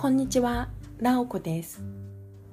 [0.00, 1.82] こんにちは、なおこです。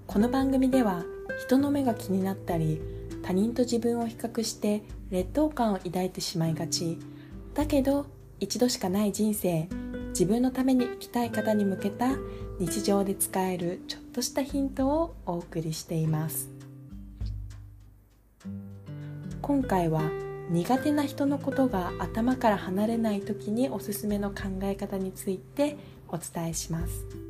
[0.05, 1.05] この番組では
[1.45, 2.81] 人の目が気になったり
[3.23, 6.99] 他人と自分を比較して劣等感を抱いてしまいがち。
[7.53, 8.07] だけど
[8.41, 9.69] 一度しかない人生
[10.09, 12.17] 自分のために生きたい方に向けた
[12.59, 16.49] 日常で使えるちょっとしたヒントをお送りしています。
[19.41, 20.01] 今回は
[20.49, 25.77] 苦手な人のことが頭から離れない時におすすめの考え方について
[26.09, 27.26] お伝えします。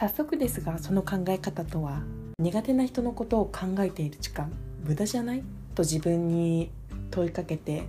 [0.00, 2.00] 早速ですがその考え方とは
[2.38, 4.50] 苦手な人のことを考えている時間
[4.82, 5.42] 無駄じゃない？
[5.74, 6.70] と自分に
[7.10, 7.82] 問いかけて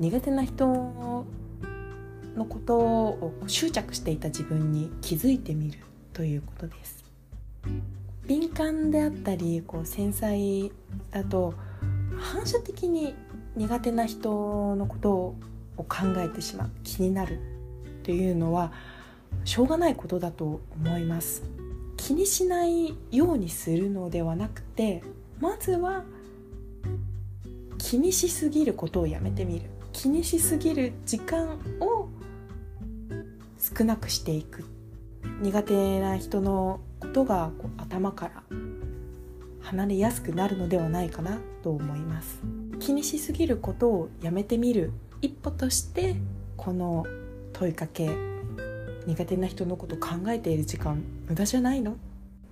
[0.00, 1.26] 苦手な人の
[2.48, 5.80] ことを執着していた自分に気づいてみる
[6.14, 7.04] ということです。
[8.26, 10.72] 敏感であったりこう繊細
[11.10, 11.52] だと
[12.16, 13.14] 反射的に
[13.54, 15.36] 苦手な人のことを
[15.76, 15.86] 考
[16.16, 17.38] えてしまう気になるっ
[18.02, 18.72] ていうのは
[19.44, 21.42] しょうがないことだと思います。
[21.96, 25.02] 気にしないようにするのではなくて
[25.40, 26.04] まずは
[27.78, 29.70] 気にしすぎることをやめてみる。
[29.92, 32.08] 気にしすぎる時間を
[33.58, 34.64] 少なくしていく。
[35.40, 38.42] 苦手な人のことがこう頭から
[39.60, 42.40] 離れやすくなるのではないかなと思います。
[42.80, 46.16] 気にしすぎることをやめてみる一歩として
[46.56, 47.06] この
[47.52, 48.31] 問いかけ
[49.06, 51.96] 苦手な人のこと考えている時間無駄じゃないの？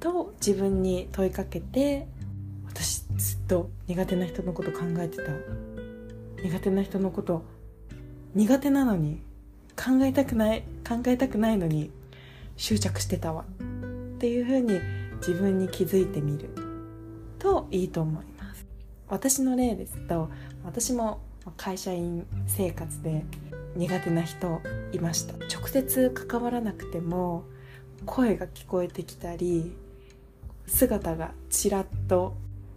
[0.00, 2.06] と自分に問いかけて
[2.66, 5.24] 私ずっと苦手な人のこと考えてた。
[6.42, 7.44] 苦手な人のこと
[8.34, 9.20] 苦手なのに
[9.76, 11.90] 考えたくない考えたくないのに
[12.56, 13.44] 執着してたわ。
[13.44, 14.80] っていうふうに
[15.18, 16.50] 自分に気づいてみる。
[17.38, 18.66] といいと思います。
[19.08, 20.30] 私の例ですと
[20.64, 21.20] 私も
[21.56, 23.24] 会社員生活で
[23.76, 24.60] 苦手な人
[24.92, 25.34] いました。
[25.46, 27.44] 直接関わらなくても
[28.06, 29.72] 声が聞こえてきたり
[30.66, 32.34] 姿がちらっと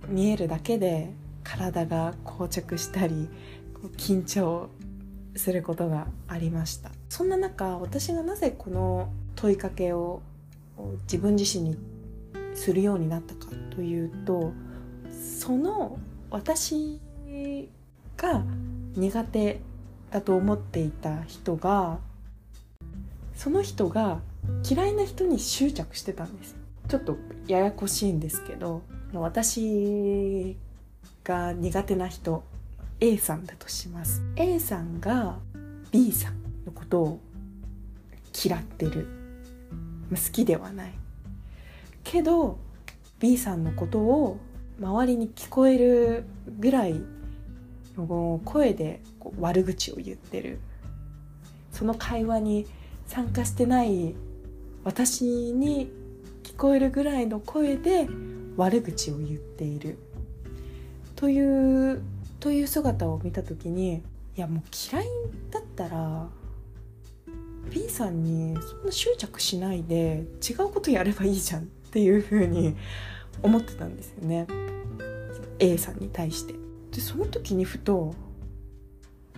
[0.07, 1.11] 見えるだけで
[1.43, 3.29] 体が硬直したり
[3.97, 4.69] 緊張
[5.35, 6.91] することがありました。
[7.09, 10.21] そんな中私がなぜこの問いかけを
[11.03, 11.77] 自分自身に
[12.53, 14.53] するようになったかというと
[15.11, 15.97] その
[16.29, 16.99] 私
[18.17, 18.43] が
[18.95, 19.61] 苦手
[20.13, 21.97] だと思っていた人が
[23.33, 24.19] その人が
[24.69, 26.55] 嫌いな人に執着してたんです。
[26.87, 30.55] ちょっとややこしいんですけど私
[31.23, 32.43] が苦手な人
[32.99, 34.21] A さんだとします。
[34.35, 35.39] A さんが
[35.91, 37.19] B さんのことを
[38.45, 39.07] 嫌ってる。
[40.11, 40.93] 好きではない。
[42.03, 42.59] けど
[43.19, 44.37] B さんのことを
[44.79, 46.25] 周りに聞こえる
[46.59, 47.01] ぐらい
[48.45, 50.59] 声でこう悪口を言ってる。
[51.71, 52.67] その会話に
[53.07, 54.13] 参加してない
[54.83, 55.23] 私
[55.53, 55.91] に
[56.43, 58.07] 聞こえるぐらいの声で
[58.57, 59.97] 悪口を言っている。
[61.15, 62.01] という
[62.39, 64.03] という姿を見た時に
[64.35, 65.05] いやもう嫌い
[65.51, 66.27] だったら
[67.71, 72.75] B さんにそんな執着しないで違うことやればいいじゃんっていうふうに
[73.41, 74.47] 思ってたんですよね。
[75.59, 76.62] A さんに対して。
[76.93, 78.13] でその時にふと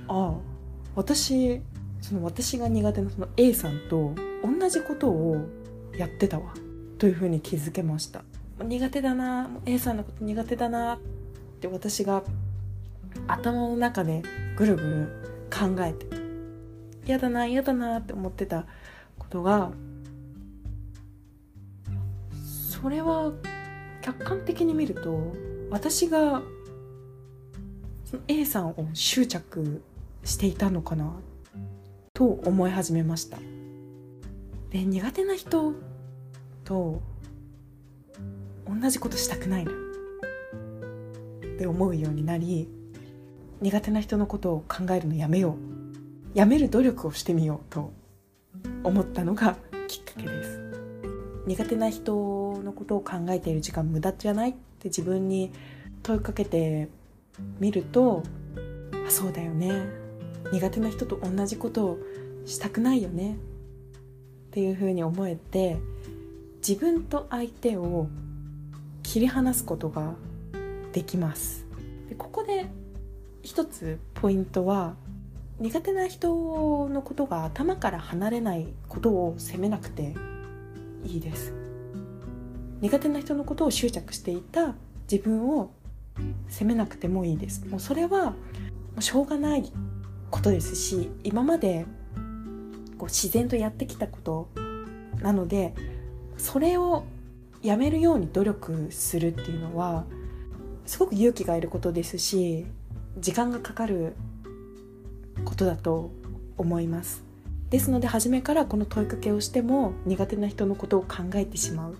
[0.07, 0.35] ああ
[0.95, 1.61] 私
[2.01, 5.37] その私が苦手なその A さんと同じことを
[5.97, 6.53] やってたわ
[6.99, 8.23] というふうに気づけました。
[8.63, 10.99] 苦手だな A さんのこと苦手だなっ
[11.59, 12.23] て私が
[13.27, 14.21] 頭の中で
[14.55, 15.07] ぐるぐる
[15.49, 16.05] 考えて
[17.05, 18.65] 嫌だな嫌だなって思ってた
[19.19, 19.71] ことが
[22.71, 23.33] それは
[24.01, 25.33] 客観的に見ると
[25.69, 26.41] 私が
[28.27, 29.81] A さんを執着
[30.23, 31.13] していたのかな？
[32.13, 33.37] と思い始めました。
[34.69, 35.73] で苦手な人
[36.63, 37.01] と
[38.67, 39.71] 同じことしたくないな。
[39.71, 39.75] っ
[41.57, 42.67] て思うようになり
[43.61, 45.55] 苦手な人のことを考えるのやめよ
[46.33, 46.37] う。
[46.37, 47.73] やめる努力をしてみよう。
[47.73, 47.93] と
[48.83, 49.55] 思ったのが
[49.87, 50.61] きっかけです。
[51.47, 54.49] 苦手な人のことを考えている時間無駄じゃない？
[54.49, 55.51] って自分に
[56.03, 56.89] 問いかけて
[57.59, 58.23] 見ると
[59.07, 59.87] あそうだよね。
[60.51, 61.99] 苦手な人と同じことを
[62.45, 63.35] したくないよね。
[63.35, 63.37] っ
[64.51, 65.77] ていうふうに思えて
[66.67, 68.07] 自分と相手を
[69.03, 70.15] 切り離すことが
[70.93, 71.65] できます。
[72.09, 72.67] でここで
[73.43, 74.95] 一つポイントは
[75.59, 80.15] 苦手な人のことが頭から離れないことを責めなくて
[81.03, 81.53] いいです。
[82.81, 84.75] 苦手な人のことを執着していた
[85.09, 85.71] 自分を
[86.47, 87.65] 責めなくてもいいです。
[87.67, 88.33] もうそれは
[88.99, 89.71] しょうがない
[90.31, 91.85] ことですし今まで
[92.97, 94.49] こう自然とやってきたこと
[95.21, 95.73] なので
[96.37, 97.03] それを
[97.61, 100.05] やめるように努力するっていうのは
[100.85, 102.65] すごく勇気がいることですし
[103.17, 104.13] 時間がかかる
[105.43, 106.11] ことだと
[106.57, 107.23] 思います。
[107.69, 111.95] ですので初めからこの問いかけをしても苦手な人のことを考えてしまう。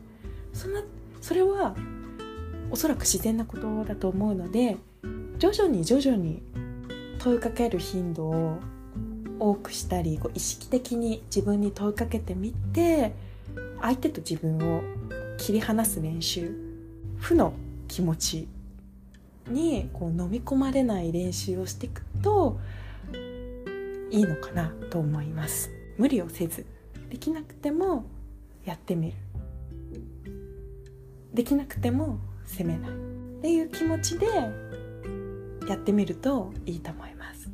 [0.53, 0.83] そんな
[1.21, 1.75] それは
[2.71, 4.77] おそらく自然なことだと思うので
[5.37, 6.41] 徐々に徐々に
[7.19, 8.59] 問いかける頻度を
[9.39, 13.13] 多くしたりこう意識的に自分に問いかけてみて
[13.81, 14.81] 相手と自分を
[15.37, 16.51] 切り離す練習
[17.17, 17.53] 負の
[17.87, 18.47] 気持ち
[19.47, 22.59] にこう飲み込まれない練習をしていくと
[24.09, 25.69] いいのかなと思います。
[25.97, 26.65] 無理をせず
[27.09, 28.05] できなくても
[28.65, 29.13] やってみる。
[31.33, 32.91] できなくても責めない。
[32.91, 32.93] っ
[33.41, 34.27] ていう気持ちで
[35.67, 37.49] やってみるといいと思います。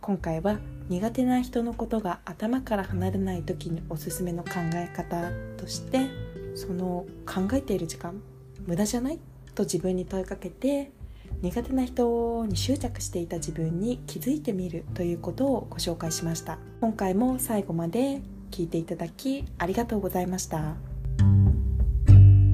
[0.00, 0.58] 今回は
[0.88, 6.08] 苦手な人のことが頭から離れない時におすすめの考え方として
[6.54, 8.22] その考えている時間
[8.66, 9.18] 無駄じゃない
[9.54, 10.92] と自分に問いかけて
[11.42, 16.58] 苦手な人に執着していた自分に気づいてみるということをご紹介しました。
[16.80, 20.87] 今回も最後まで聞いていただきありがとうございました。